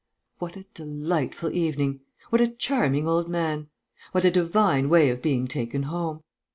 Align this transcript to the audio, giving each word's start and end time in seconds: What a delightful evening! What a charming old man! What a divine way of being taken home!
What 0.39 0.57
a 0.57 0.65
delightful 0.73 1.51
evening! 1.53 1.99
What 2.31 2.41
a 2.41 2.47
charming 2.47 3.07
old 3.07 3.29
man! 3.29 3.69
What 4.13 4.25
a 4.25 4.31
divine 4.31 4.89
way 4.89 5.11
of 5.11 5.21
being 5.21 5.47
taken 5.47 5.83
home! 5.83 6.23